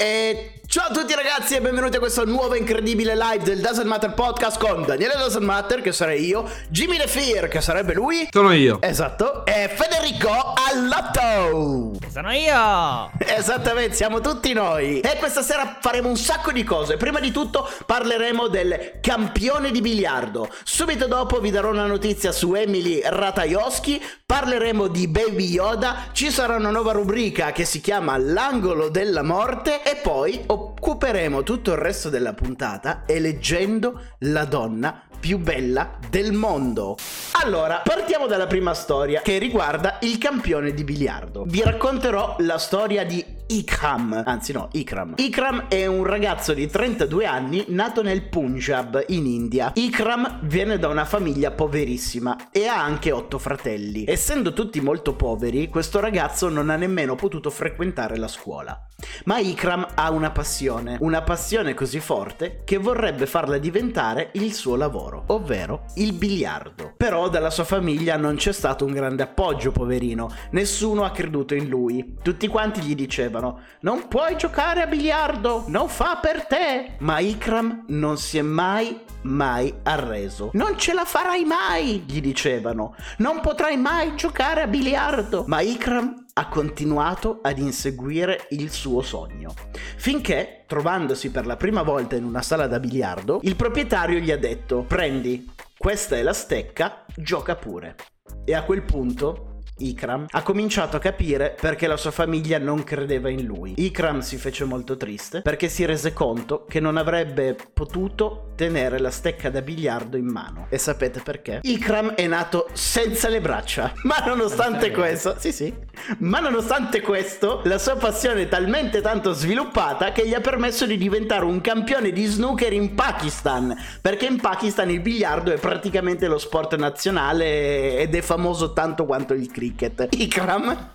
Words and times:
E 0.00 0.59
ciao 0.70 0.86
a 0.86 0.92
tutti 0.92 1.14
ragazzi 1.16 1.56
e 1.56 1.60
benvenuti 1.60 1.96
a 1.96 1.98
questo 1.98 2.24
nuovo 2.24 2.54
incredibile 2.54 3.16
live 3.16 3.42
del 3.42 3.58
Doesn't 3.60 3.86
Matter 3.86 4.14
Podcast 4.14 4.56
con 4.56 4.84
Daniele 4.84 5.14
Doesn't 5.16 5.42
Matter, 5.42 5.80
che 5.80 5.90
sarei 5.90 6.24
io, 6.24 6.48
Jimmy 6.68 6.96
The 6.96 7.08
Fear, 7.08 7.48
che 7.48 7.60
sarebbe 7.60 7.92
lui. 7.92 8.28
Sono 8.30 8.52
io. 8.52 8.78
Esatto. 8.80 9.44
E 9.46 9.68
Federico 9.68 10.30
Allotto. 10.30 11.98
Che 11.98 12.08
sono 12.08 12.30
io. 12.30 13.10
Esattamente, 13.18 13.96
siamo 13.96 14.20
tutti 14.20 14.52
noi. 14.52 15.00
E 15.00 15.16
questa 15.18 15.42
sera 15.42 15.78
faremo 15.80 16.08
un 16.08 16.16
sacco 16.16 16.52
di 16.52 16.62
cose. 16.62 16.96
Prima 16.96 17.18
di 17.18 17.32
tutto 17.32 17.68
parleremo 17.84 18.46
del 18.46 19.00
campione 19.00 19.72
di 19.72 19.80
biliardo. 19.80 20.48
Subito 20.62 21.08
dopo 21.08 21.40
vi 21.40 21.50
darò 21.50 21.70
una 21.70 21.86
notizia 21.86 22.30
su 22.30 22.54
Emily 22.54 23.00
Ratajowski. 23.02 24.00
Parleremo 24.24 24.86
di 24.86 25.08
Baby 25.08 25.46
Yoda. 25.46 26.10
Ci 26.12 26.30
sarà 26.30 26.54
una 26.54 26.70
nuova 26.70 26.92
rubrica 26.92 27.50
che 27.50 27.64
si 27.64 27.80
chiama 27.80 28.16
L'angolo 28.18 28.88
della 28.88 29.24
morte. 29.24 29.82
E 29.82 29.96
poi 29.96 30.44
occuperemo 30.60 31.42
tutto 31.42 31.72
il 31.72 31.78
resto 31.78 32.10
della 32.10 32.34
puntata 32.34 33.04
eleggendo 33.06 34.00
la 34.20 34.44
donna 34.44 35.02
più 35.18 35.38
bella 35.38 35.98
del 36.08 36.32
mondo. 36.32 36.96
Allora, 37.42 37.82
partiamo 37.84 38.26
dalla 38.26 38.46
prima 38.46 38.74
storia 38.74 39.20
che 39.22 39.38
riguarda 39.38 39.98
il 40.02 40.18
campione 40.18 40.72
di 40.72 40.84
biliardo. 40.84 41.44
Vi 41.46 41.62
racconterò 41.62 42.36
la 42.40 42.58
storia 42.58 43.04
di 43.04 43.38
Ikram, 43.52 44.22
anzi 44.26 44.52
no, 44.52 44.68
Ikram. 44.70 45.14
Ikram 45.16 45.66
è 45.66 45.84
un 45.84 46.04
ragazzo 46.04 46.54
di 46.54 46.68
32 46.68 47.26
anni 47.26 47.64
nato 47.70 48.00
nel 48.00 48.28
Punjab, 48.28 49.02
in 49.08 49.26
India. 49.26 49.72
Ikram 49.74 50.38
viene 50.42 50.78
da 50.78 50.86
una 50.86 51.04
famiglia 51.04 51.50
poverissima 51.50 52.50
e 52.52 52.68
ha 52.68 52.80
anche 52.80 53.10
otto 53.10 53.38
fratelli. 53.38 54.04
Essendo 54.06 54.52
tutti 54.52 54.80
molto 54.80 55.16
poveri, 55.16 55.68
questo 55.68 55.98
ragazzo 55.98 56.48
non 56.48 56.70
ha 56.70 56.76
nemmeno 56.76 57.16
potuto 57.16 57.50
frequentare 57.50 58.16
la 58.18 58.28
scuola. 58.28 58.86
Ma 59.24 59.38
Ikram 59.38 59.84
ha 59.94 60.10
una 60.10 60.30
passione, 60.30 60.96
una 61.00 61.22
passione 61.22 61.74
così 61.74 61.98
forte 61.98 62.62
che 62.64 62.76
vorrebbe 62.76 63.26
farla 63.26 63.58
diventare 63.58 64.30
il 64.34 64.52
suo 64.52 64.76
lavoro, 64.76 65.24
ovvero 65.28 65.86
il 65.96 66.12
biliardo. 66.12 66.92
Però 66.96 67.28
dalla 67.28 67.50
sua 67.50 67.64
famiglia 67.64 68.16
non 68.16 68.36
c'è 68.36 68.52
stato 68.52 68.84
un 68.84 68.92
grande 68.92 69.24
appoggio, 69.24 69.72
poverino, 69.72 70.30
nessuno 70.50 71.02
ha 71.02 71.10
creduto 71.10 71.54
in 71.54 71.68
lui. 71.68 72.16
Tutti 72.22 72.46
quanti 72.46 72.80
gli 72.82 72.94
dicevano 72.94 73.39
non 73.80 74.08
puoi 74.08 74.36
giocare 74.36 74.82
a 74.82 74.86
biliardo, 74.86 75.64
non 75.68 75.88
fa 75.88 76.18
per 76.20 76.46
te. 76.46 76.96
Ma 76.98 77.18
Ikram 77.18 77.84
non 77.88 78.16
si 78.18 78.38
è 78.38 78.42
mai 78.42 79.08
mai 79.22 79.72
arreso. 79.82 80.50
Non 80.54 80.78
ce 80.78 80.94
la 80.94 81.04
farai 81.04 81.44
mai, 81.44 82.04
gli 82.06 82.20
dicevano. 82.20 82.94
Non 83.18 83.40
potrai 83.40 83.76
mai 83.76 84.14
giocare 84.16 84.62
a 84.62 84.66
biliardo. 84.66 85.44
Ma 85.46 85.60
Ikram 85.60 86.26
ha 86.34 86.48
continuato 86.48 87.40
ad 87.42 87.58
inseguire 87.58 88.46
il 88.50 88.70
suo 88.70 89.02
sogno. 89.02 89.54
Finché, 89.96 90.64
trovandosi 90.66 91.30
per 91.30 91.46
la 91.46 91.56
prima 91.56 91.82
volta 91.82 92.16
in 92.16 92.24
una 92.24 92.42
sala 92.42 92.66
da 92.66 92.78
biliardo, 92.78 93.40
il 93.42 93.56
proprietario 93.56 94.18
gli 94.18 94.30
ha 94.30 94.38
detto: 94.38 94.84
Prendi, 94.86 95.50
questa 95.76 96.16
è 96.16 96.22
la 96.22 96.32
stecca, 96.32 97.04
gioca 97.14 97.56
pure. 97.56 97.96
E 98.44 98.54
a 98.54 98.62
quel 98.62 98.82
punto 98.82 99.49
Ikram, 99.80 100.26
ha 100.28 100.42
cominciato 100.42 100.96
a 100.96 101.00
capire 101.00 101.56
perché 101.58 101.86
la 101.86 101.96
sua 101.96 102.10
famiglia 102.10 102.58
non 102.58 102.84
credeva 102.84 103.28
in 103.28 103.44
lui. 103.44 103.74
Ikram 103.76 104.20
si 104.20 104.36
fece 104.36 104.64
molto 104.64 104.96
triste 104.96 105.40
perché 105.40 105.68
si 105.68 105.84
rese 105.84 106.12
conto 106.12 106.64
che 106.68 106.80
non 106.80 106.96
avrebbe 106.96 107.56
potuto 107.72 108.52
tenere 108.56 108.98
la 108.98 109.10
stecca 109.10 109.48
da 109.48 109.62
biliardo 109.62 110.16
in 110.16 110.26
mano. 110.26 110.66
E 110.68 110.76
sapete 110.76 111.20
perché? 111.20 111.60
Ikram 111.62 112.10
è 112.14 112.26
nato 112.26 112.68
senza 112.72 113.28
le 113.28 113.40
braccia. 113.40 113.94
Ma 114.04 114.22
nonostante 114.26 114.90
questo, 114.90 115.36
sì 115.38 115.50
sì, 115.52 115.72
ma 116.18 116.40
nonostante 116.40 117.00
questo, 117.00 117.62
la 117.64 117.78
sua 117.78 117.96
passione 117.96 118.42
è 118.42 118.48
talmente 118.48 119.00
tanto 119.00 119.32
sviluppata 119.32 120.12
che 120.12 120.26
gli 120.26 120.34
ha 120.34 120.40
permesso 120.40 120.84
di 120.86 120.96
diventare 120.96 121.44
un 121.44 121.60
campione 121.60 122.12
di 122.12 122.24
snooker 122.24 122.72
in 122.72 122.94
Pakistan. 122.94 123.74
Perché 124.00 124.26
in 124.26 124.40
Pakistan 124.40 124.90
il 124.90 125.00
biliardo 125.00 125.52
è 125.52 125.58
praticamente 125.58 126.26
lo 126.26 126.38
sport 126.38 126.76
nazionale 126.76 127.98
ed 127.98 128.14
è 128.14 128.20
famoso 128.20 128.72
tanto 128.72 129.06
quanto 129.06 129.34
il 129.34 129.50
cricket 129.50 129.69
cricket. 129.74 130.14
Ikram 130.16 130.92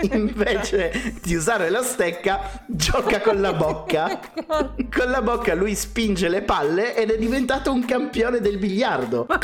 invece 0.12 1.14
di 1.22 1.34
usare 1.34 1.70
la 1.70 1.82
stecca 1.82 2.64
gioca 2.66 3.20
con 3.20 3.40
la 3.40 3.52
bocca. 3.52 4.20
Con 4.46 5.10
la 5.10 5.22
bocca 5.22 5.54
lui 5.54 5.74
spinge 5.74 6.28
le 6.28 6.42
palle 6.42 6.94
ed 6.96 7.10
è 7.10 7.18
diventato 7.18 7.72
un 7.72 7.84
campione 7.84 8.40
del 8.40 8.58
biliardo. 8.58 9.26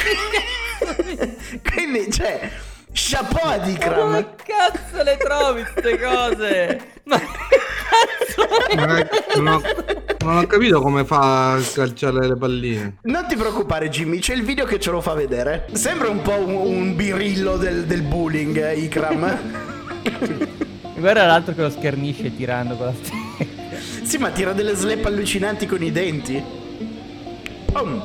Quindi, 1.72 2.10
cioè, 2.10 2.50
chapeau 2.92 3.50
ad 3.50 3.68
Ikram. 3.68 4.10
Ma 4.10 4.34
cazzo 4.34 5.02
le 5.02 5.16
trovi 5.16 5.62
queste 5.64 5.98
cose? 5.98 6.80
Ma 7.04 7.18
cazzo 7.18 8.48
non, 8.74 9.62
è, 9.64 9.99
non, 10.30 10.44
ho, 10.44 10.46
capito 10.46 10.80
come 10.80 11.04
fa 11.04 11.54
a 11.54 11.60
calciare 11.60 12.26
le 12.28 12.36
palline. 12.36 12.96
Non 13.02 13.26
ti 13.26 13.34
preoccupare, 13.36 13.88
Jimmy, 13.88 14.20
c'è 14.20 14.34
il 14.34 14.44
video 14.44 14.64
che 14.64 14.78
ce 14.78 14.90
lo 14.90 15.00
fa 15.00 15.14
vedere. 15.14 15.66
Sembra 15.72 16.08
un 16.08 16.22
po' 16.22 16.38
un, 16.38 16.54
un 16.54 16.96
birillo 16.96 17.56
del, 17.56 17.84
del 17.84 18.02
bullying, 18.02 18.56
eh, 18.56 18.78
Ikram. 18.78 19.38
Guarda 20.96 21.26
l'altro 21.26 21.54
che 21.54 21.62
lo 21.62 21.70
schernisce 21.70 22.34
tirando 22.36 22.76
con 22.76 22.86
la 22.86 22.92
stecca. 22.92 23.58
Sì, 24.02 24.18
ma 24.18 24.30
tira 24.30 24.52
delle 24.52 24.74
slap 24.74 25.04
allucinanti 25.04 25.66
con 25.66 25.82
i 25.82 25.90
denti. 25.90 26.42
Pum. 27.64 28.04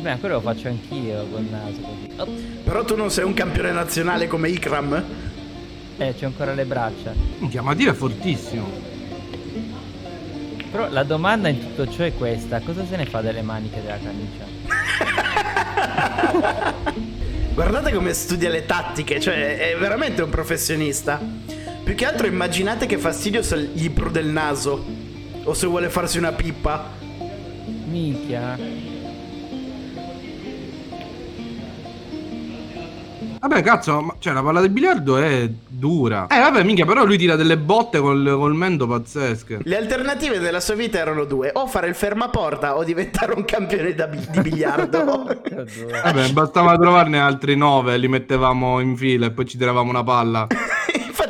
Beh, 0.00 0.18
quello 0.18 0.34
lo 0.34 0.40
faccio 0.40 0.68
anch'io 0.68 1.26
col 1.30 1.46
naso 1.50 1.80
così. 1.80 2.10
Oh. 2.16 2.28
Però 2.62 2.84
tu 2.84 2.94
non 2.94 3.10
sei 3.10 3.24
un 3.24 3.32
campione 3.32 3.72
nazionale 3.72 4.26
come 4.26 4.50
Ikram? 4.50 5.04
Eh, 5.96 6.14
c'ho 6.18 6.26
ancora 6.26 6.52
le 6.52 6.64
braccia. 6.64 7.14
Minchia, 7.38 7.62
ma 7.62 7.74
è 7.74 7.92
fortissimo. 7.92 8.95
Però 10.76 10.90
la 10.90 11.04
domanda 11.04 11.48
in 11.48 11.58
tutto 11.58 11.90
ciò 11.90 12.04
è 12.04 12.12
questa: 12.14 12.60
cosa 12.60 12.84
se 12.84 12.96
ne 12.96 13.06
fa 13.06 13.22
delle 13.22 13.40
maniche 13.40 13.80
della 13.80 13.96
camicia? 13.96 14.44
Guardate 17.54 17.94
come 17.94 18.12
studia 18.12 18.50
le 18.50 18.66
tattiche, 18.66 19.18
cioè 19.18 19.56
è 19.56 19.76
veramente 19.78 20.20
un 20.20 20.28
professionista. 20.28 21.18
Più 21.82 21.94
che 21.94 22.04
altro 22.04 22.26
immaginate 22.26 22.84
che 22.84 22.98
fastidio 22.98 23.42
se 23.42 23.70
gli 23.72 23.88
prude 23.88 24.20
il 24.20 24.26
naso. 24.26 24.84
O 25.44 25.54
se 25.54 25.66
vuole 25.66 25.88
farsi 25.88 26.18
una 26.18 26.32
pippa. 26.32 26.90
Minchia. 27.86 28.58
Vabbè, 33.38 33.62
cazzo, 33.62 34.16
cioè 34.18 34.32
la 34.32 34.42
palla 34.42 34.60
del 34.60 34.70
biliardo 34.70 35.16
è 35.18 35.48
dura. 35.66 36.26
Eh, 36.28 36.38
vabbè, 36.38 36.62
minchia, 36.62 36.84
però 36.84 37.04
lui 37.04 37.18
tira 37.18 37.36
delle 37.36 37.58
botte 37.58 37.98
col, 37.98 38.34
col 38.36 38.54
mento 38.54 38.86
pazzesche. 38.86 39.60
Le 39.62 39.76
alternative 39.76 40.38
della 40.38 40.60
sua 40.60 40.74
vita 40.74 40.98
erano 40.98 41.24
due: 41.24 41.50
o 41.54 41.66
fare 41.66 41.88
il 41.88 41.94
fermaporta 41.94 42.76
o 42.76 42.84
diventare 42.84 43.34
un 43.34 43.44
campione 43.44 43.94
bi- 43.94 44.26
di 44.30 44.40
biliardo. 44.40 45.04
vabbè, 46.02 46.28
bastava 46.30 46.76
trovarne 46.76 47.18
altri 47.18 47.56
nove, 47.56 47.96
li 47.96 48.08
mettevamo 48.08 48.80
in 48.80 48.96
fila 48.96 49.26
e 49.26 49.30
poi 49.30 49.46
ci 49.46 49.56
tiravamo 49.58 49.90
una 49.90 50.04
palla. 50.04 50.46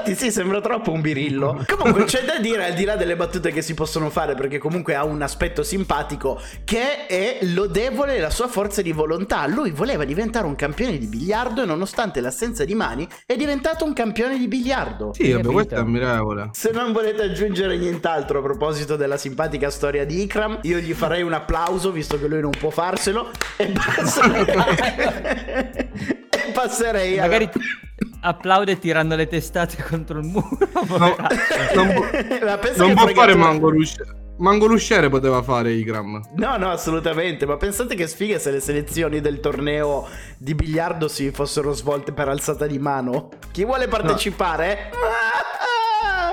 Infatti, 0.06 0.14
sì, 0.14 0.30
sembra 0.30 0.60
troppo 0.60 0.92
un 0.92 1.00
birillo. 1.00 1.64
Comunque, 1.76 2.04
c'è 2.04 2.24
da 2.24 2.38
dire 2.38 2.66
al 2.66 2.74
di 2.74 2.84
là 2.84 2.96
delle 2.96 3.16
battute 3.16 3.50
che 3.50 3.62
si 3.62 3.74
possono 3.74 4.10
fare, 4.10 4.34
perché 4.34 4.58
comunque 4.58 4.94
ha 4.94 5.04
un 5.04 5.20
aspetto 5.22 5.62
simpatico, 5.62 6.40
che 6.64 7.06
è 7.06 7.38
lodevole 7.42 8.18
la 8.20 8.30
sua 8.30 8.48
forza 8.48 8.82
di 8.82 8.92
volontà. 8.92 9.46
Lui 9.46 9.70
voleva 9.70 10.04
diventare 10.04 10.46
un 10.46 10.54
campione 10.54 10.98
di 10.98 11.06
biliardo 11.06 11.62
e, 11.62 11.66
nonostante 11.66 12.20
l'assenza 12.20 12.64
di 12.64 12.74
mani, 12.74 13.06
è 13.24 13.36
diventato 13.36 13.84
un 13.84 13.92
campione 13.92 14.38
di 14.38 14.46
biliardo. 14.46 15.12
Sì, 15.14 15.32
vabbè, 15.32 15.50
questo 15.50 15.74
è 15.74 15.78
ammirevole. 15.78 16.50
Se 16.52 16.70
non 16.70 16.92
volete 16.92 17.22
aggiungere 17.22 17.76
nient'alro 17.76 18.38
a 18.38 18.42
proposito 18.42 18.96
della 18.96 19.16
simpatica 19.16 19.70
storia 19.70 20.04
di 20.04 20.22
Ikram, 20.22 20.60
io 20.62 20.78
gli 20.78 20.92
farei 20.92 21.22
un 21.22 21.32
applauso, 21.32 21.90
visto 21.90 22.18
che 22.18 22.28
lui 22.28 22.40
non 22.40 22.52
può 22.56 22.70
farselo, 22.70 23.30
e 23.56 23.66
basta. 23.68 24.30
passerei 26.52 27.16
Magari. 27.20 27.50
Applaude 28.20 28.78
tirando 28.78 29.16
le 29.16 29.26
testate 29.26 29.82
contro 29.88 30.18
il 30.18 30.26
muro. 30.26 30.58
No, 30.88 31.16
non, 31.74 31.94
può, 31.94 32.06
non 32.76 32.94
può 32.94 33.06
fare 33.08 33.34
mango 33.34 33.70
rusciere. 33.70 34.24
Mango 34.38 34.66
Lusciere 34.66 35.08
poteva 35.08 35.40
fare 35.42 35.72
Igram. 35.72 36.20
No, 36.34 36.58
no, 36.58 36.70
assolutamente. 36.70 37.46
Ma 37.46 37.56
pensate 37.56 37.94
che 37.94 38.06
sfiga 38.06 38.38
se 38.38 38.50
le 38.50 38.60
selezioni 38.60 39.22
del 39.22 39.40
torneo 39.40 40.06
di 40.36 40.54
biliardo 40.54 41.08
si 41.08 41.30
fossero 41.30 41.72
svolte 41.72 42.12
per 42.12 42.28
alzata 42.28 42.66
di 42.66 42.78
mano. 42.78 43.30
Chi 43.50 43.64
vuole 43.64 43.88
partecipare? 43.88 44.90
No. 44.92 45.36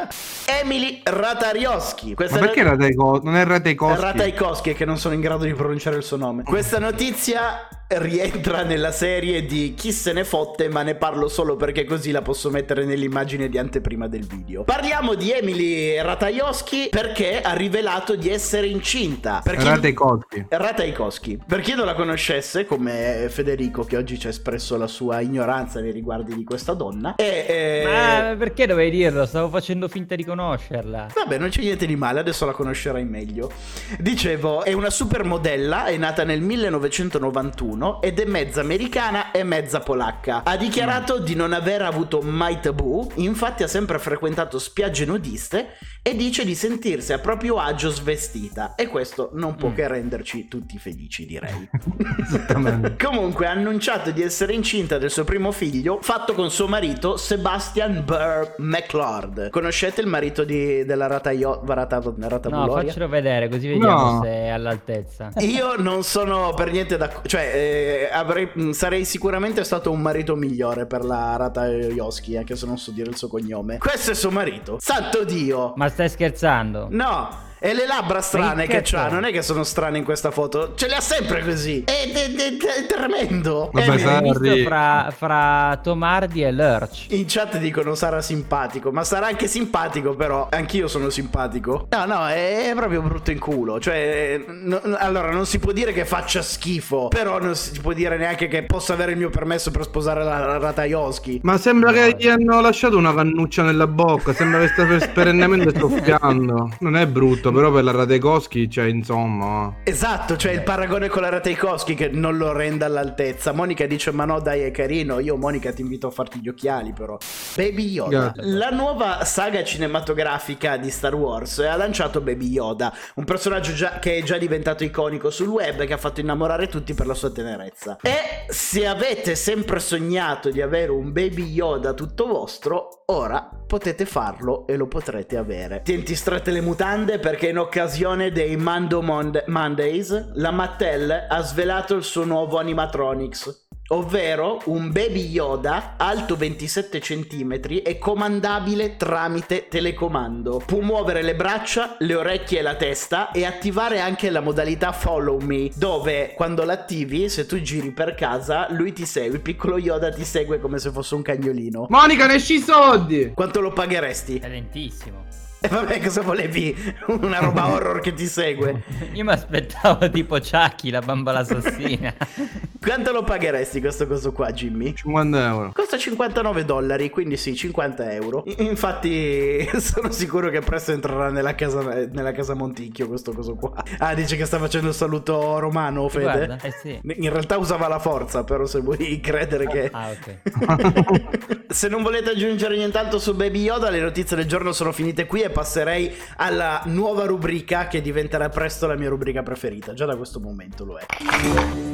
Emily 0.45 1.01
Ratarioschi. 1.03 2.13
Questa 2.13 2.39
Ma 2.39 2.45
perché 2.45 2.63
no... 2.63 2.71
Ratajko... 2.71 3.21
non 3.23 3.35
è 3.37 3.45
Ratajkowski? 3.45 4.01
Ratajkowski 4.01 4.73
che 4.73 4.85
non 4.85 4.97
sono 4.97 5.13
in 5.13 5.21
grado 5.21 5.45
di 5.45 5.53
pronunciare 5.53 5.95
il 5.95 6.03
suo 6.03 6.17
nome. 6.17 6.43
Questa 6.43 6.79
notizia 6.79 7.67
rientra 7.99 8.63
nella 8.63 8.91
serie 8.91 9.45
di 9.45 9.73
chi 9.75 9.91
se 9.91 10.13
ne 10.13 10.23
fotte, 10.23 10.69
ma 10.69 10.83
ne 10.83 10.95
parlo 10.95 11.27
solo 11.27 11.55
perché 11.55 11.83
così 11.85 12.11
la 12.11 12.21
posso 12.21 12.49
mettere 12.49 12.85
nell'immagine 12.85 13.49
di 13.49 13.57
anteprima 13.57 14.07
del 14.07 14.25
video. 14.25 14.63
Parliamo 14.63 15.13
di 15.15 15.31
Emily 15.31 16.01
Ratajowski 16.01 16.87
perché 16.89 17.41
ha 17.41 17.53
rivelato 17.53 18.15
di 18.15 18.29
essere 18.29 18.67
incinta. 18.67 19.41
Per 19.43 19.55
chi- 19.55 19.67
Ratajkowski. 19.67 20.45
Ratajkowski. 20.49 21.39
Per 21.45 21.59
chi 21.61 21.73
non 21.75 21.85
la 21.85 21.93
conoscesse, 21.93 22.65
come 22.65 23.27
Federico 23.29 23.83
che 23.83 23.97
oggi 23.97 24.17
ci 24.19 24.27
ha 24.27 24.29
espresso 24.29 24.77
la 24.77 24.87
sua 24.87 25.19
ignoranza 25.21 25.79
nei 25.79 25.91
riguardi 25.91 26.35
di 26.35 26.43
questa 26.43 26.73
donna, 26.73 27.15
è... 27.15 27.45
eh, 27.47 27.83
Ma 27.85 28.35
perché 28.35 28.65
dovevi 28.65 28.91
dirlo? 28.91 29.25
Stavo 29.25 29.49
facendo 29.49 29.87
finta 29.87 30.15
di 30.15 30.23
conoscerla. 30.25 31.07
Vabbè, 31.13 31.37
non 31.37 31.49
c'è 31.49 31.61
niente 31.61 31.85
di 31.85 31.95
male, 31.95 32.19
adesso 32.19 32.45
la 32.45 32.51
conoscerai 32.53 33.03
meglio. 33.05 33.51
Dicevo, 33.99 34.63
è 34.63 34.73
una 34.73 34.89
supermodella, 34.89 35.85
è 35.85 35.97
nata 35.97 36.23
nel 36.23 36.41
1991 36.41 37.82
ed 38.01 38.19
è 38.19 38.25
mezza 38.25 38.61
americana 38.61 39.31
e 39.31 39.43
mezza 39.43 39.79
polacca. 39.79 40.43
Ha 40.43 40.57
dichiarato 40.57 41.19
di 41.19 41.35
non 41.35 41.53
aver 41.53 41.81
avuto 41.81 42.21
mai 42.21 42.59
tabù, 42.59 43.09
infatti 43.15 43.63
ha 43.63 43.67
sempre 43.67 43.99
frequentato 43.99 44.59
spiagge 44.59 45.05
nudiste 45.05 45.77
e 46.01 46.15
dice 46.15 46.43
di 46.45 46.55
sentirsi 46.55 47.13
a 47.13 47.19
proprio 47.19 47.57
agio 47.57 47.89
svestita. 47.89 48.75
E 48.75 48.87
questo 48.87 49.29
non 49.33 49.55
può 49.55 49.69
Mm. 49.69 49.73
che 49.75 49.87
renderci 49.87 50.47
tutti 50.47 50.77
felici, 50.77 51.25
direi. 51.25 51.69
Esattamente. 52.19 52.95
Comunque 53.03 53.47
ha 53.47 53.51
annunciato 53.51 54.11
di 54.11 54.21
essere 54.21 54.53
incinta 54.53 54.97
del 54.97 55.09
suo 55.09 55.23
primo 55.23 55.51
figlio, 55.51 55.99
fatto 56.01 56.33
con 56.33 56.49
suo 56.51 56.67
marito 56.67 57.17
Sebastian 57.17 58.03
Burr 58.05 58.55
McLeod. 58.57 59.49
Conoscete 59.49 60.01
il 60.01 60.07
marito 60.07 60.43
di, 60.43 60.83
della 60.85 61.07
Rataio, 61.07 61.61
Rata, 61.65 61.99
No, 62.03 62.27
Ratabuloria? 62.27 62.87
faccelo 62.89 63.07
vedere 63.07 63.47
così 63.49 63.67
vediamo 63.67 64.11
No. 64.13 64.21
se 64.23 64.29
è 64.29 64.47
all'altezza. 64.49 65.31
Io 65.39 65.75
non 65.77 66.03
sono 66.03 66.53
per 66.53 66.71
niente 66.71 66.97
d'accordo, 66.97 67.27
cioè 67.27 67.51
eh, 67.53 67.72
avrei- 68.11 68.49
mh, 68.53 68.71
sarei 68.71 69.05
sicuramente 69.05 69.63
stato 69.63 69.91
un 69.91 70.01
marito 70.01 70.35
migliore 70.35 70.85
per 70.85 71.03
la 71.03 71.35
Ratajowski, 71.37 72.37
anche 72.37 72.55
se 72.55 72.65
non 72.65 72.77
so 72.77 72.91
dire 72.91 73.09
il 73.09 73.15
suo 73.17 73.27
cognome. 73.27 73.77
Questo 73.77 74.11
è 74.11 74.13
suo 74.15 74.31
marito, 74.31 74.77
santo 74.79 75.23
Dio! 75.23 75.73
Ma 75.75 75.87
stai 75.89 76.09
scherzando? 76.09 76.87
No, 76.89 77.29
e 77.65 77.73
le 77.73 77.85
labbra 77.87 78.19
strane 78.19 78.67
che 78.67 78.81
c'ha, 78.83 79.07
non 79.07 79.23
è 79.23 79.31
che 79.31 79.41
sono 79.41 79.63
strane 79.63 79.97
in 79.97 80.03
questa 80.03 80.31
foto, 80.31 80.73
ce 80.75 80.87
le 80.89 80.95
ha 80.95 80.99
sempre 80.99 81.41
così. 81.45 81.83
È, 81.85 81.91
è- 82.11 82.35
è- 82.35 82.57
è 82.57 82.85
tremendo. 82.85 83.69
Vabbè, 83.71 83.85
È- 83.85 84.21
visto 84.21 84.63
fra, 84.67 85.13
fra 85.15 85.79
Tom 85.81 86.03
Hardy 86.03 86.43
e 86.43 86.51
Lurch? 86.51 87.05
In 87.11 87.23
chat 87.25 87.57
dicono 87.59 87.95
sarà 87.95 88.21
simpatico, 88.21 88.91
ma 88.91 89.05
sarà 89.05 89.27
anche 89.27 89.47
simpatico, 89.47 90.13
però 90.13 90.49
anch'io 90.51 90.89
sono 90.89 91.09
simpatico. 91.09 91.87
No, 91.91 92.03
no, 92.05 92.27
è, 92.27 92.69
è 92.69 92.75
proprio 92.75 93.01
brutto 93.01 93.31
in 93.31 93.39
culo. 93.39 93.79
Cioè, 93.79 94.43
no- 94.45 94.81
no- 94.83 94.97
allora 94.99 95.31
non 95.31 95.45
si 95.45 95.57
può 95.59 95.71
dire 95.71 95.93
che 95.93 96.03
faccia 96.03 96.41
schifo, 96.41 97.07
però 97.07 97.39
non 97.39 97.55
si 97.55 97.79
può 97.79 97.93
dire 97.93 98.17
neanche 98.17 98.49
che 98.49 98.63
possa 98.63 98.91
avere 98.91 99.11
il 99.11 99.17
mio 99.17 99.29
permesso 99.29 99.71
per 99.71 99.83
sposare 99.83 100.21
la, 100.25 100.37
la 100.45 100.57
Ratajowski. 100.57 101.39
Ma 101.43 101.57
sembra 101.57 101.93
che 101.93 102.17
gli 102.19 102.27
hanno 102.27 102.59
lasciato 102.59 102.97
una 102.97 103.13
cannuccia 103.13 103.63
nella 103.63 103.87
bocca, 103.87 104.33
sembra 104.33 104.59
che 104.59 104.67
sta 104.67 104.85
per- 104.85 105.11
perennemente 105.13 105.71
soffiando. 105.79 106.71
Non 106.79 106.97
è 106.97 107.07
brutto, 107.07 107.51
però 107.53 107.71
per 107.71 107.83
la 107.83 107.91
Ratajkowski, 107.91 108.69
cioè, 108.69 108.85
insomma... 108.85 109.75
Esatto, 109.83 110.35
cioè 110.35 110.51
il 110.51 110.63
paragone 110.63 111.07
con 111.07 111.21
la 111.21 111.29
Ratajkowski 111.29 111.95
che 111.95 112.09
non 112.09 112.37
lo 112.37 112.51
rende 112.51 112.85
all'altezza. 112.85 113.51
Monica 113.51 113.85
dice: 113.85 114.11
Ma 114.11 114.25
no, 114.25 114.39
dai, 114.39 114.61
è 114.61 114.71
carino. 114.71 115.19
Io, 115.19 115.37
Monica, 115.37 115.71
ti 115.71 115.81
invito 115.81 116.07
a 116.07 116.11
farti 116.11 116.39
gli 116.39 116.47
occhiali, 116.47 116.93
però. 116.93 117.17
Baby 117.55 117.87
Yoda. 117.87 118.31
Grazie. 118.33 118.51
La 118.51 118.69
nuova 118.69 119.23
saga 119.25 119.63
cinematografica 119.63 120.77
di 120.77 120.89
Star 120.89 121.15
Wars 121.15 121.59
ha 121.59 121.75
lanciato 121.75 122.21
Baby 122.21 122.47
Yoda, 122.47 122.93
un 123.15 123.23
personaggio 123.23 123.73
già- 123.73 123.99
che 123.99 124.17
è 124.17 124.23
già 124.23 124.37
diventato 124.37 124.83
iconico 124.83 125.29
sul 125.29 125.47
web 125.47 125.79
e 125.81 125.85
che 125.85 125.93
ha 125.93 125.97
fatto 125.97 126.19
innamorare 126.19 126.67
tutti 126.67 126.93
per 126.93 127.07
la 127.07 127.13
sua 127.13 127.31
tenerezza. 127.31 127.97
E 128.01 128.51
se 128.51 128.87
avete 128.87 129.35
sempre 129.35 129.79
sognato 129.79 130.49
di 130.49 130.61
avere 130.61 130.91
un 130.91 131.11
Baby 131.11 131.45
Yoda 131.51 131.93
tutto 131.93 132.25
vostro, 132.27 133.03
ora 133.07 133.49
potete 133.65 134.05
farlo 134.05 134.67
e 134.67 134.75
lo 134.75 134.87
potrete 134.87 135.37
avere. 135.37 135.81
Tienti 135.83 136.15
strette 136.15 136.51
le 136.51 136.61
mutande 136.61 137.19
perché 137.43 137.49
in 137.49 137.57
occasione 137.57 138.31
dei 138.31 138.55
Mando 138.55 139.01
Mond- 139.01 139.43
Mondays 139.47 140.31
la 140.35 140.51
Mattel 140.51 141.27
ha 141.27 141.41
svelato 141.41 141.93
il 141.93 142.03
suo 142.03 142.23
nuovo 142.23 142.57
animatronics. 142.57 143.65
Ovvero 143.89 144.61
un 144.65 144.93
baby 144.93 145.27
Yoda 145.27 145.95
alto 145.97 146.37
27 146.37 146.99
cm 146.99 147.81
e 147.83 147.97
comandabile 147.99 148.95
tramite 148.95 149.67
telecomando. 149.67 150.63
Può 150.65 150.79
muovere 150.79 151.21
le 151.21 151.35
braccia, 151.35 151.97
le 151.99 152.15
orecchie 152.15 152.59
e 152.59 152.61
la 152.61 152.75
testa 152.75 153.31
e 153.31 153.45
attivare 153.45 153.99
anche 153.99 154.29
la 154.29 154.39
modalità 154.39 154.93
Follow 154.93 155.37
Me, 155.41 155.69
dove 155.75 156.33
quando 156.35 156.63
l'attivi, 156.63 157.27
se 157.27 157.45
tu 157.45 157.59
giri 157.61 157.91
per 157.91 158.15
casa, 158.15 158.67
lui 158.69 158.93
ti 158.93 159.05
segue. 159.05 159.35
Il 159.35 159.41
piccolo 159.41 159.77
Yoda 159.77 160.09
ti 160.11 160.23
segue 160.23 160.61
come 160.61 160.79
se 160.79 160.91
fosse 160.91 161.15
un 161.15 161.21
cagnolino. 161.21 161.87
Monica, 161.89 162.25
ne 162.25 162.35
esci 162.35 162.55
i 162.55 162.59
soldi! 162.59 163.33
Quanto 163.35 163.59
lo 163.59 163.73
pagheresti? 163.73 164.37
È 164.37 164.47
lentissimo. 164.47 165.51
E 165.63 165.69
vabbè, 165.69 166.01
cosa 166.01 166.21
volevi? 166.21 166.75
Una 167.07 167.39
roba 167.39 167.69
horror 167.69 168.01
che 168.01 168.13
ti 168.13 168.25
segue. 168.25 168.83
Io 169.13 169.23
mi 169.23 169.31
aspettavo 169.31 170.09
tipo 170.11 170.37
Chucky, 170.37 170.89
la 170.89 170.99
bambola 170.99 171.39
assassina. 171.39 172.13
Quanto 172.83 173.13
lo 173.13 173.23
pagheresti 173.23 173.79
questo 173.79 174.05
coso 174.05 174.33
qua, 174.33 174.51
Jimmy? 174.51 174.93
50 174.93 175.45
euro. 175.47 175.71
Costa 175.73 175.97
59 175.97 176.65
dollari, 176.65 177.09
quindi 177.09 177.37
sì, 177.37 177.55
50 177.55 178.11
euro. 178.11 178.43
Infatti, 178.57 179.65
sono 179.79 180.11
sicuro 180.11 180.49
che 180.49 180.59
presto 180.59 180.91
entrerà 180.91 181.29
nella 181.29 181.55
casa, 181.55 182.07
nella 182.11 182.33
casa 182.33 182.55
Monticchio 182.55 183.07
questo 183.07 183.31
coso 183.31 183.55
qua. 183.55 183.81
Ah, 183.99 184.13
dice 184.13 184.35
che 184.35 184.43
sta 184.43 184.59
facendo 184.59 184.89
il 184.89 184.93
saluto 184.93 185.59
romano, 185.59 186.09
Fede? 186.09 186.23
Guarda, 186.23 186.59
eh 186.61 186.71
sì. 186.71 186.99
In 187.01 187.29
realtà 187.29 187.57
usava 187.57 187.87
la 187.87 187.99
forza, 187.99 188.43
però 188.43 188.65
se 188.65 188.81
vuoi 188.81 189.21
credere 189.21 189.65
che... 189.65 189.89
Ah, 189.89 190.09
ok. 190.09 191.61
Se 191.73 191.87
non 191.87 192.03
volete 192.03 192.29
aggiungere 192.29 192.75
nient'altro 192.75 193.17
su 193.17 193.33
Baby 193.33 193.61
Yoda, 193.61 193.89
le 193.89 193.99
notizie 193.99 194.35
del 194.35 194.45
giorno 194.45 194.73
sono 194.73 194.91
finite 194.91 195.25
qui 195.25 195.41
e 195.41 195.49
passerei 195.53 196.13
alla 196.35 196.81
nuova 196.87 197.25
rubrica 197.25 197.87
che 197.87 198.01
diventerà 198.01 198.49
presto 198.49 198.87
la 198.87 198.95
mia 198.95 199.07
rubrica 199.07 199.41
preferita. 199.41 199.93
Già 199.93 200.05
da 200.05 200.17
questo 200.17 200.41
momento 200.41 200.83
lo 200.83 200.97
è. 200.97 201.92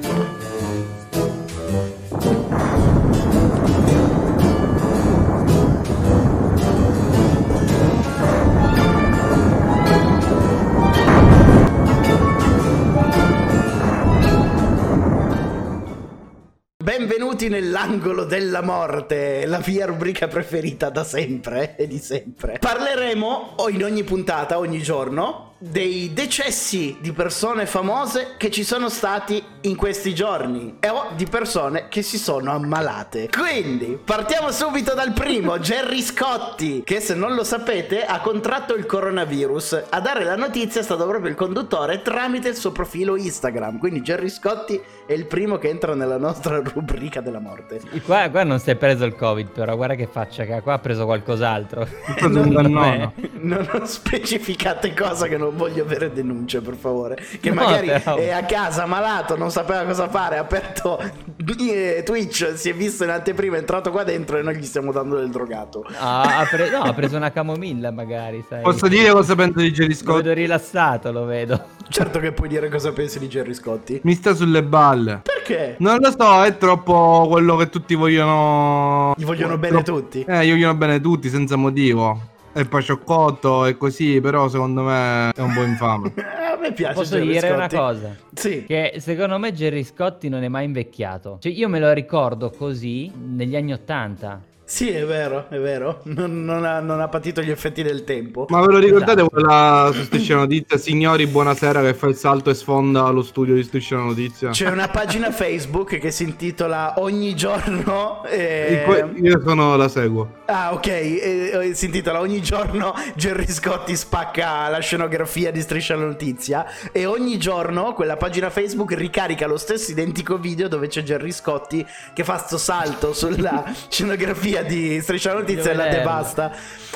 Benvenuti 17.10 17.50
nell'angolo 17.50 18.24
della 18.24 18.62
morte, 18.62 19.48
la 19.48 19.60
mia 19.66 19.88
rubrica 19.88 20.28
preferita 20.28 20.92
da 20.92 21.04
sempre 21.04 21.76
e 21.76 21.88
di 21.88 21.98
sempre. 21.98 22.60
Parleremo 22.60 23.54
o 23.56 23.68
in 23.68 23.84
ogni 23.84 24.04
puntata, 24.04 24.60
ogni 24.60 24.80
giorno, 24.80 25.49
dei 25.62 26.14
decessi 26.14 26.98
di 27.02 27.12
persone 27.12 27.66
famose 27.66 28.36
che 28.38 28.50
ci 28.50 28.64
sono 28.64 28.88
stati 28.88 29.44
in 29.62 29.76
questi 29.76 30.16
giorni 30.16 30.78
e 30.80 30.88
o 30.88 31.08
di 31.18 31.26
persone 31.26 31.88
che 31.90 32.02
si 32.02 32.18
sono 32.18 32.52
ammalate. 32.52 33.28
Quindi, 33.30 34.00
partiamo 34.02 34.52
subito 34.52 34.94
dal 34.94 35.12
primo, 35.12 35.60
Jerry 35.60 36.02
Scotti, 36.02 36.82
che 36.86 37.02
se 37.02 37.14
non 37.14 37.36
lo 37.36 37.44
sapete 37.44 38.06
ha 38.06 38.22
contratto 38.22 38.74
il 38.74 38.86
coronavirus. 38.86 39.84
A 39.90 40.00
dare 40.00 40.24
la 40.24 40.38
notizia 40.38 40.80
è 40.80 40.84
stato 40.84 41.06
proprio 41.06 41.30
il 41.30 41.36
conduttore 41.36 42.02
tramite 42.02 42.48
il 42.48 42.56
suo 42.56 42.72
profilo 42.72 43.18
Instagram. 43.18 43.80
Quindi 43.80 44.00
Jerry 44.02 44.30
Scotti 44.30 44.82
è 45.06 45.12
il 45.12 45.26
primo 45.26 45.58
che 45.58 45.68
entra 45.68 45.94
nella 45.94 46.18
nostra 46.18 46.62
rubrica 46.64 47.20
della 47.20 47.40
morte. 47.40 47.82
Qua, 48.06 48.30
qua 48.30 48.44
non 48.46 48.60
si 48.60 48.70
è 48.70 48.76
preso 48.76 49.04
il 49.04 49.14
covid, 49.16 49.50
però 49.50 49.76
guarda 49.76 49.96
che 49.96 50.08
faccia 50.10 50.46
che 50.46 50.54
ha. 50.54 50.62
Qua 50.62 50.74
ha 50.76 50.80
preso 50.80 51.04
qualcos'altro. 51.04 51.82
un 51.82 51.88
Secondo 52.16 52.62
cannone. 52.62 53.14
me. 53.16 53.30
Non 53.42 53.68
ho 53.74 53.86
specificate 53.86 54.94
cosa 54.94 55.28
che 55.28 55.36
non 55.38 55.49
voglio 55.52 55.84
avere 55.84 56.12
denunce, 56.14 56.62
per 56.62 56.76
favore. 56.76 57.18
Che 57.40 57.50
No, 57.50 57.56
magari 57.56 57.88
però- 57.88 58.16
è 58.18 58.30
a 58.32 58.44
casa, 58.46 58.86
malato, 58.86 59.36
non 59.38 59.52
sapeva 59.52 59.84
cosa 59.84 60.08
fare, 60.10 60.38
ha 60.38 60.42
aperto 60.42 61.00
Twitch, 62.04 62.54
si 62.56 62.70
è 62.70 62.74
visto 62.74 63.04
in 63.04 63.10
anteprima, 63.10 63.56
è 63.56 63.60
entrato 63.60 63.92
qua 63.92 64.04
dentro 64.04 64.38
e 64.38 64.42
noi 64.42 64.56
gli 64.58 64.64
stiamo 64.66 64.92
dando 64.92 65.18
del 65.18 65.30
drogato. 65.30 65.86
Ah, 66.00 66.40
ha, 66.40 66.46
pre- 66.46 66.70
no, 66.70 66.82
ha 66.82 66.94
preso 66.94 67.18
una 67.18 67.32
camomilla 67.32 67.92
magari, 67.92 68.44
sai. 68.48 68.62
Posso 68.62 68.88
dire 68.88 69.12
cosa 69.12 69.36
penso 69.36 69.60
di 69.60 69.72
Jerry 69.72 69.90
Lo 69.90 69.96
Scott? 69.96 70.16
vedo 70.18 70.34
rilassato, 70.34 71.12
lo 71.12 71.26
vedo. 71.26 71.62
Certo 71.90 72.20
che 72.20 72.32
puoi 72.32 72.48
dire 72.50 72.70
cosa 72.70 72.92
pensi 72.92 73.20
di 73.20 73.28
Jerry 73.28 73.54
Scotti. 73.54 74.00
Mi 74.04 74.14
sta 74.14 74.34
sulle 74.36 74.64
balle. 74.64 75.22
Perché? 75.24 75.76
Non 75.80 75.98
lo 76.00 76.12
so, 76.18 76.44
è 76.44 76.58
troppo 76.58 77.26
quello 77.30 77.56
che 77.56 77.70
tutti 77.70 77.96
vogliono. 77.96 79.14
Gli 79.18 79.24
vogliono 79.26 79.58
bene 79.58 79.82
Troppo- 79.82 80.00
tutti. 80.02 80.24
Eh, 80.28 80.46
gli 80.46 80.52
vogliono 80.52 80.76
bene 80.76 81.02
tutti 81.02 81.30
senza 81.30 81.56
motivo. 81.56 82.20
È 82.52 82.66
paciocotto 82.66 83.66
e 83.66 83.78
così, 83.78 84.20
però 84.20 84.48
secondo 84.50 84.82
me 84.84 85.30
è 85.30 85.40
un 85.42 85.54
po' 85.54 85.62
infame. 85.62 86.14
A 86.50 86.58
me 86.60 86.74
piace 86.74 86.94
Posso 86.96 87.16
Jerry 87.18 87.32
dire 87.32 87.50
una 87.52 87.70
Scotti. 87.70 87.76
cosa? 87.76 88.16
Sì. 88.34 88.66
Che 88.66 88.96
secondo 88.98 89.38
me 89.38 89.54
Jerry 89.54 89.84
Scotti 89.84 90.30
non 90.30 90.44
è 90.44 90.48
mai 90.48 90.66
invecchiato. 90.66 91.38
Cioè, 91.40 91.52
io 91.52 91.70
me 91.70 91.80
lo 91.80 91.94
ricordo 91.94 92.50
così 92.50 93.12
negli 93.16 93.56
anni 93.56 93.72
Ottanta. 93.72 94.42
Sì, 94.70 94.88
è 94.92 95.04
vero, 95.04 95.48
è 95.50 95.58
vero. 95.58 96.02
Non, 96.04 96.46
non 96.46 96.64
ha, 96.64 96.80
non 96.80 97.02
ha 97.02 97.08
patito 97.08 97.42
gli 97.42 97.50
effetti 97.50 97.82
del 97.82 98.04
tempo. 98.04 98.46
Ma 98.50 98.62
ve 98.62 98.72
lo 98.74 98.78
ricordate 98.78 99.22
Esatto. 99.22 99.30
quella 99.30 99.90
su 99.92 100.04
Striscia 100.04 100.36
Notizia? 100.36 100.78
Signori, 100.78 101.26
buonasera, 101.26 101.82
che 101.82 101.96
fa 101.96 102.06
il 102.06 102.16
salto 102.16 102.52
e 102.52 102.54
sfonda 102.54 103.10
lo 103.10 103.24
studio 103.24 103.56
di 103.56 103.64
Striscia 103.64 103.96
Notizia? 103.96 104.52
C'è 104.52 104.70
una 104.70 104.88
pagina 104.88 105.32
Facebook 105.32 105.98
che 105.98 106.12
si 106.12 106.22
intitola 106.22 106.94
Ogni 106.98 107.36
giorno. 107.36 108.24
eh, 108.26 108.68
Di 108.70 108.84
que- 108.86 109.10
Io 109.28 109.42
sono 109.44 109.76
la 109.76 109.88
seguo. 109.88 110.34
Ah, 110.46 110.72
ok. 110.74 110.88
eh, 110.88 111.52
eh, 111.70 111.74
si 111.74 111.86
intitola 111.86 112.20
Ogni 112.20 112.40
giorno 112.42 112.94
Gerry 113.16 113.48
Scotti 113.48 113.96
spacca 113.96 114.68
la 114.70 114.80
scenografia 114.82 115.52
di 115.52 115.62
Striscia 115.62 115.96
Notizia. 115.96 116.68
E 116.92 117.08
ogni 117.08 117.40
giorno 117.40 117.94
quella 117.94 118.18
pagina 118.18 118.52
Facebook 118.52 118.92
ricarica 118.94 119.48
lo 119.48 119.58
stesso 119.58 119.90
identico 119.90 120.38
video 120.38 120.68
dove 120.68 120.88
c'è 120.90 121.02
Gerry 121.02 121.32
Scotti 121.32 121.84
che 122.14 122.24
fa 122.24 122.38
sto 122.38 122.60
salto 122.60 123.14
sulla 123.14 123.64
scenografia 123.90 124.58
di 124.64 125.00
Striscia 125.02 125.34
la 125.34 125.40
Notizia 125.40 125.72
e 125.72 125.76
la 125.76 125.88
devasta. 125.88 126.52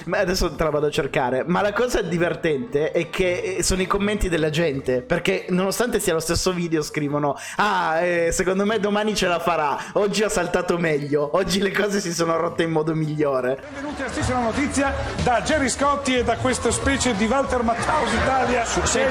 Ma 0.05 0.17
adesso 0.20 0.53
te 0.53 0.63
la 0.63 0.70
vado 0.70 0.88
a 0.88 0.89
cercare. 0.89 1.43
Ma 1.46 1.62
la 1.62 1.72
cosa 1.72 2.01
divertente 2.01 2.91
è 2.91 3.10
che 3.10 3.58
eh, 3.58 3.63
sono 3.63 3.82
i 3.82 3.88
commenti 3.88 4.27
della 4.27 4.50
gente. 4.50 5.01
Perché 5.01 5.46
nonostante 5.50 6.00
sia 6.00 6.13
lo 6.13 6.20
stesso 6.20 6.51
video, 6.51 6.82
scrivono: 6.82 7.38
Ah, 7.58 8.00
eh, 8.01 8.32
secondo 8.32 8.65
me 8.65 8.79
domani 8.79 9.15
ce 9.15 9.27
la 9.27 9.39
farà. 9.39 9.77
Oggi 9.93 10.24
ha 10.24 10.29
saltato 10.29 10.77
meglio. 10.77 11.29
Oggi 11.34 11.62
le 11.62 11.72
cose 11.72 12.00
si 12.00 12.13
sono 12.13 12.36
rotte 12.38 12.63
in 12.63 12.72
modo 12.72 12.93
migliore. 12.96 13.62
Benvenuti 13.72 14.01
a 14.01 14.10
Striscia 14.10 14.34
la 14.34 14.39
Notizia 14.39 14.93
da 15.24 15.41
Gerry 15.43 15.70
Scotti 15.70 16.17
e 16.17 16.24
da 16.24 16.36
questa 16.38 16.72
specie 16.72 17.15
di 17.15 17.25
Walter 17.25 17.63
Matthaus 17.63 18.12
Italia 18.13 18.63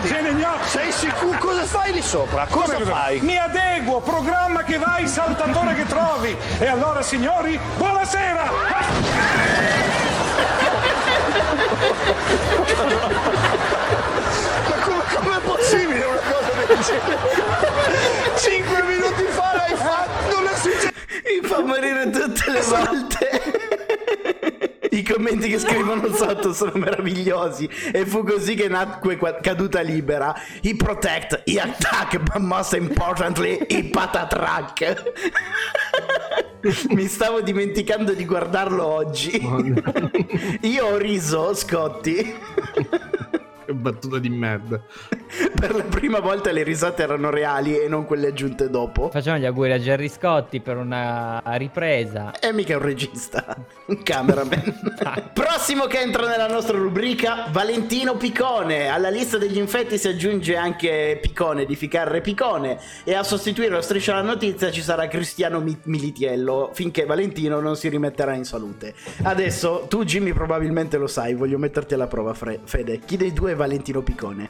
Gene 0.03 0.33
Gnocchi. 0.35 0.69
Sei 0.69 0.93
sicuro? 0.93 1.39
Cosa 1.39 1.63
fai 1.63 1.93
lì 1.93 2.03
sopra? 2.03 2.47
Cosa 2.51 2.75
Come- 2.75 2.85
fai? 2.87 3.21
Mi 3.21 3.39
adeguo, 3.39 4.01
programma 4.01 4.63
che 4.63 4.79
vai, 4.79 5.07
saltatore 5.07 5.75
che 5.75 5.87
trovi. 5.87 6.37
E 6.59 6.67
allora 6.67 7.03
signori, 7.03 7.59
buonasera! 7.77 8.42
Ma 14.69 14.75
come, 14.83 15.03
com'è 15.15 15.41
possibile 15.41 16.05
una 16.05 16.19
cosa 16.19 16.51
del 16.67 16.79
genere? 16.79 17.19
Cinque 18.37 18.83
minuti 18.83 19.25
fa 19.31 19.53
l'hai 19.55 19.77
fatto, 19.77 20.35
non 20.35 20.47
è 20.47 20.55
successo. 20.57 20.91
Mi 21.25 21.49
fa 21.49 21.61
morire 21.61 22.11
tutte 22.11 22.51
le 22.51 22.61
volte. 22.61 23.31
I 24.91 25.03
commenti 25.03 25.49
che 25.49 25.59
scrivono 25.59 26.13
sotto 26.15 26.53
sono 26.53 26.73
meravigliosi. 26.75 27.69
E 27.93 28.05
fu 28.05 28.25
così 28.25 28.55
che 28.55 28.69
nacque 28.69 29.19
Caduta 29.41 29.81
Libera. 29.81 30.35
He 30.61 30.77
protect, 30.77 31.43
he 31.47 31.59
attack, 31.59 32.19
but 32.19 32.41
most 32.41 32.75
importantly, 32.75 33.65
he 33.69 33.85
patatrack. 33.85 35.03
Mi 36.91 37.07
stavo 37.09 37.41
dimenticando 37.41 38.15
di 38.15 38.25
guardarlo 38.25 38.87
oggi. 38.87 39.41
Io 40.63 40.87
ho 40.87 40.97
riso, 40.97 41.55
Scotti. 41.55 42.35
Che 43.65 43.75
battuta 43.75 44.19
di 44.19 44.29
merda. 44.29 44.81
Per 45.59 45.75
la 45.75 45.85
prima 45.85 46.21
volta 46.21 46.51
le 46.53 46.63
risate 46.63 47.03
erano 47.03 47.31
reali 47.31 47.79
e 47.79 47.89
non 47.89 48.05
quelle 48.05 48.29
aggiunte 48.29 48.69
dopo. 48.69 49.11
Facciamo 49.11 49.39
gli 49.39 49.47
auguri 49.47 49.73
a 49.73 49.79
Gerry 49.79 50.09
Scotti 50.09 50.61
per 50.61 50.77
una 50.77 51.41
ripresa. 51.57 52.33
È 52.39 52.53
mica 52.53 52.77
un 52.77 52.83
regista, 52.83 53.57
un 53.87 54.03
cameraman. 54.03 55.31
Prossimo 55.33 55.87
che 55.87 56.01
entra 56.01 56.29
nella 56.29 56.49
nostra 56.49 56.77
rubrica, 56.77 57.47
Valentino 57.51 58.17
Picone. 58.17 58.89
Alla 58.89 59.09
lista 59.09 59.39
degli 59.39 59.57
infetti 59.57 59.97
si 59.99 60.09
aggiunge 60.09 60.57
anche 60.57 61.19
Picone 61.21 61.65
di 61.65 61.77
Ficarre 61.77 62.21
Picone. 62.21 62.79
E 63.05 63.15
a 63.15 63.23
sostituire 63.23 63.71
lo 63.71 63.81
striscia 63.81 64.15
la 64.15 64.23
notizia 64.23 64.71
ci 64.71 64.83
sarà 64.83 65.09
Cristiano 65.09 65.61
Mi- 65.61 65.79
Militiello, 65.85 66.71
finché 66.75 67.05
Valentino 67.07 67.61
non 67.61 67.77
si 67.77 67.89
rimetterà 67.89 68.35
in 68.35 68.45
salute. 68.45 68.95
Adesso, 69.23 69.87
tu 69.89 70.05
Jimmy 70.05 70.33
probabilmente 70.33 70.99
lo 70.99 71.07
sai, 71.07 71.35
voglio 71.35 71.59
metterti 71.59 71.95
alla 71.95 72.07
prova, 72.07 72.35
Fre- 72.35 72.61
Fede. 72.65 72.99
Chi 72.99 73.17
dei 73.17 73.33
due 73.33 73.53
è 73.53 73.55
Valentino 73.55 74.03
Picone? 74.03 74.49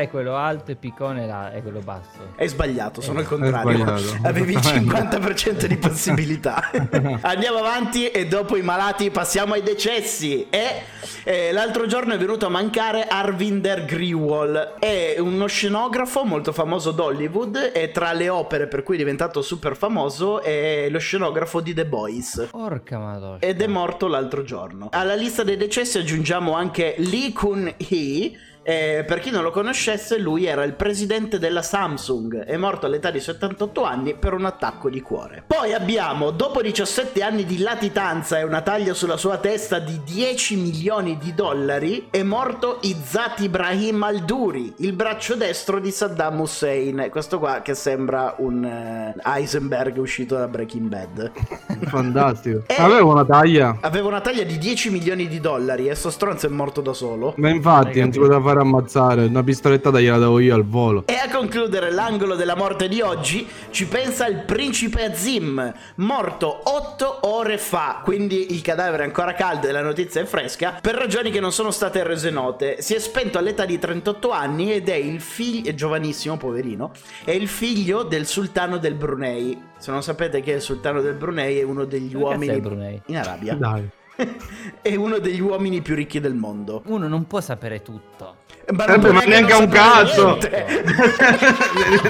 È 0.00 0.08
quello 0.10 0.36
alto 0.36 0.70
e 0.70 0.76
Picone 0.76 1.26
là- 1.26 1.52
è 1.52 1.62
quello 1.62 1.80
basso. 1.80 2.32
È 2.36 2.46
sbagliato, 2.46 3.00
sono 3.00 3.18
Eh, 3.18 3.22
il 3.22 3.28
contrario. 3.28 4.00
Avevi 4.22 4.52
il 4.52 4.58
50% 4.58 5.66
di 5.66 5.76
possibilità. 5.76 6.70
Andiamo 7.22 7.58
avanti 7.58 8.08
e 8.10 8.26
dopo 8.26 8.56
i 8.56 8.62
malati 8.62 9.10
passiamo 9.10 9.54
ai 9.54 9.62
decessi. 9.62 10.46
E 10.50 10.82
eh, 11.24 11.52
l'altro 11.52 11.86
giorno 11.86 12.14
è 12.14 12.18
venuto 12.18 12.46
a 12.46 12.48
mancare 12.48 13.06
Arvinder 13.06 13.84
Grewal. 13.84 14.74
È 14.78 15.16
uno 15.18 15.46
scenografo 15.46 16.24
molto 16.24 16.52
famoso 16.52 16.90
d'Hollywood 16.92 17.72
e 17.74 17.90
tra 17.90 18.12
le 18.12 18.28
opere 18.28 18.66
per 18.68 18.82
cui 18.82 18.94
è 18.94 18.98
diventato 18.98 19.42
super 19.42 19.76
famoso 19.76 20.42
è 20.42 20.88
lo 20.90 20.98
scenografo 20.98 21.60
di 21.60 21.74
The 21.74 21.86
Boys. 21.86 22.48
Porca 22.50 22.98
madonna. 22.98 23.38
Ed 23.40 23.60
è 23.60 23.66
morto 23.66 24.06
l'altro 24.06 24.42
giorno. 24.42 24.88
Alla 24.92 25.14
lista 25.14 25.42
dei 25.42 25.56
decessi 25.56 25.98
aggiungiamo 25.98 26.54
anche 26.54 26.94
Lee 26.98 27.32
Kun-hee. 27.32 28.46
Eh, 28.68 29.02
per 29.02 29.20
chi 29.20 29.30
non 29.30 29.42
lo 29.42 29.50
conoscesse, 29.50 30.18
lui 30.18 30.44
era 30.44 30.62
il 30.62 30.74
presidente 30.74 31.38
della 31.38 31.62
Samsung. 31.62 32.44
È 32.44 32.54
morto 32.58 32.84
all'età 32.84 33.10
di 33.10 33.18
78 33.18 33.82
anni 33.82 34.12
per 34.12 34.34
un 34.34 34.44
attacco 34.44 34.90
di 34.90 35.00
cuore. 35.00 35.42
Poi 35.46 35.72
abbiamo, 35.72 36.32
dopo 36.32 36.60
17 36.60 37.22
anni 37.22 37.46
di 37.46 37.60
latitanza 37.60 38.38
e 38.38 38.42
una 38.42 38.60
taglia 38.60 38.92
sulla 38.92 39.16
sua 39.16 39.38
testa 39.38 39.78
di 39.78 40.02
10 40.04 40.56
milioni 40.56 41.16
di 41.16 41.32
dollari, 41.32 42.08
è 42.10 42.22
morto 42.22 42.80
Izzat 42.82 43.40
Ibrahim 43.40 44.02
Al-Duri, 44.02 44.74
il 44.80 44.92
braccio 44.92 45.34
destro 45.34 45.80
di 45.80 45.90
Saddam 45.90 46.38
Hussein. 46.38 47.08
Questo 47.10 47.38
qua 47.38 47.62
che 47.62 47.74
sembra 47.74 48.34
un 48.36 48.62
eh, 48.62 49.14
Heisenberg 49.24 49.96
uscito 49.96 50.36
da 50.36 50.46
Breaking 50.46 50.88
Bad. 50.88 51.32
Fantastico. 51.88 52.64
Eh. 52.66 52.74
Avevo 52.76 53.12
una 53.12 53.24
taglia. 53.24 53.78
Aveva 53.80 54.08
una 54.08 54.20
taglia 54.20 54.44
di 54.44 54.58
10 54.58 54.90
milioni 54.90 55.26
di 55.26 55.40
dollari 55.40 55.88
e 55.88 55.94
sto 55.94 56.10
stronzo 56.10 56.44
è 56.44 56.50
morto 56.50 56.82
da 56.82 56.92
solo. 56.92 57.32
Ma 57.38 57.48
infatti 57.48 57.98
non 58.00 58.12
si 58.12 58.18
capito. 58.18 58.20
poteva 58.20 58.40
fare 58.42 58.56
ammazzare. 58.60 59.24
Una 59.24 59.42
pistolettata 59.42 60.00
gliela 60.00 60.18
davo 60.18 60.38
io 60.38 60.54
al 60.54 60.64
volo. 60.64 61.04
E 61.06 61.14
a 61.14 61.28
concludere 61.30 61.90
l'angolo 61.90 62.34
della 62.34 62.56
morte 62.56 62.88
di 62.88 63.00
oggi 63.00 63.46
ci 63.70 63.86
pensa 63.86 64.26
il 64.26 64.44
principe 64.44 65.04
Azim, 65.04 65.72
morto 65.96 66.60
8 66.64 67.20
ore 67.22 67.58
fa, 67.58 68.00
quindi 68.02 68.52
il 68.52 68.62
cadavere 68.62 69.02
è 69.02 69.06
ancora 69.06 69.34
caldo 69.34 69.68
e 69.68 69.72
la 69.72 69.82
notizia 69.82 70.20
è 70.20 70.24
fresca, 70.24 70.78
per 70.80 70.94
ragioni 70.94 71.30
che 71.30 71.40
non 71.40 71.52
sono 71.52 71.70
state 71.70 72.02
rese 72.02 72.30
note. 72.30 72.80
Si 72.80 72.94
è 72.94 72.98
spento 72.98 73.38
all'età 73.38 73.64
di 73.64 73.78
38 73.78 74.30
anni 74.30 74.72
ed 74.72 74.88
è 74.88 74.94
il 74.94 75.20
figlio, 75.20 75.70
è 75.70 75.74
giovanissimo, 75.74 76.36
poverino, 76.36 76.92
è 77.24 77.32
il 77.32 77.48
figlio 77.48 78.02
del 78.02 78.26
sultano 78.26 78.78
del 78.78 78.94
Brunei. 78.94 79.60
Se 79.78 79.90
non 79.90 80.02
sapete 80.02 80.40
che 80.40 80.52
il 80.52 80.60
sultano 80.60 81.00
del 81.00 81.14
Brunei 81.14 81.58
è 81.58 81.62
uno 81.62 81.84
degli 81.84 82.12
è 82.12 82.16
uomini... 82.16 82.60
Brunei? 82.60 83.00
In 83.06 83.16
Arabia. 83.16 83.54
Dai. 83.54 83.88
è 84.82 84.94
uno 84.96 85.18
degli 85.18 85.40
uomini 85.40 85.80
più 85.80 85.94
ricchi 85.94 86.20
del 86.20 86.34
mondo. 86.34 86.82
Uno 86.86 87.06
non 87.08 87.26
può 87.26 87.40
sapere 87.40 87.82
tutto. 87.82 88.46
Ma, 88.72 88.84
Eh, 88.84 88.98
ma 88.98 89.20
neanche 89.20 89.54
un 89.54 89.68
cazzo. 89.68 90.36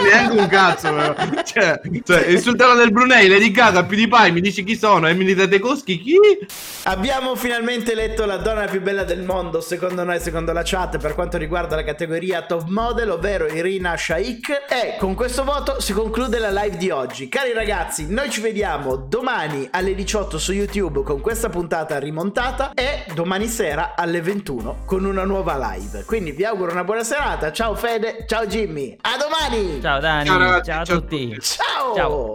Neanche 0.02 0.38
un 0.38 0.48
cazzo, 0.48 0.92
però. 0.92 1.14
Cioè, 1.44 1.80
cioè, 2.02 2.26
il 2.26 2.40
sultano 2.40 2.74
del 2.74 2.90
Brunei, 2.90 3.28
Lady 3.28 3.52
Gaga, 3.52 3.84
PewDiePie, 3.84 4.32
mi 4.32 4.40
dici 4.40 4.64
chi 4.64 4.76
sono? 4.76 5.06
Emily 5.06 5.36
Tedeschi, 5.36 6.00
chi? 6.00 6.16
Abbiamo 6.84 7.36
finalmente 7.36 7.94
letto 7.94 8.24
la 8.24 8.38
donna 8.38 8.64
più 8.64 8.80
bella 8.80 9.04
del 9.04 9.22
mondo, 9.22 9.60
secondo 9.60 10.02
noi, 10.02 10.18
secondo 10.18 10.52
la 10.52 10.62
chat, 10.64 10.98
per 10.98 11.14
quanto 11.14 11.36
riguarda 11.36 11.76
la 11.76 11.84
categoria 11.84 12.42
top 12.42 12.66
model, 12.66 13.10
ovvero 13.10 13.46
Irina 13.46 13.96
Shaikh. 13.96 14.48
E 14.68 14.96
con 14.98 15.14
questo 15.14 15.44
voto 15.44 15.80
si 15.80 15.92
conclude 15.92 16.40
la 16.40 16.50
live 16.50 16.76
di 16.76 16.90
oggi. 16.90 17.28
Cari 17.28 17.52
ragazzi, 17.52 18.06
noi 18.08 18.30
ci 18.30 18.40
vediamo 18.40 18.96
domani 18.96 19.68
alle 19.70 19.94
18 19.94 20.38
su 20.38 20.52
YouTube 20.52 21.02
con 21.04 21.20
questa 21.20 21.48
puntata 21.48 21.97
rimontata 21.98 22.72
e 22.74 23.04
domani 23.14 23.46
sera 23.46 23.94
alle 23.96 24.20
21 24.20 24.82
con 24.84 25.04
una 25.04 25.24
nuova 25.24 25.56
live. 25.72 26.04
Quindi 26.04 26.32
vi 26.32 26.44
auguro 26.44 26.72
una 26.72 26.84
buona 26.84 27.04
serata. 27.04 27.52
Ciao 27.52 27.74
Fede, 27.74 28.24
ciao 28.26 28.46
Jimmy. 28.46 28.96
A 29.00 29.16
domani. 29.16 29.80
Ciao 29.80 30.00
Dani, 30.00 30.26
Ciao, 30.26 30.38
ragazzi, 30.38 30.70
ciao 30.70 30.80
a 30.80 30.84
ciao 30.84 30.96
a 30.96 31.00
tutti. 31.00 31.38
Ciao. 31.40 31.94
Ciao. 31.94 32.26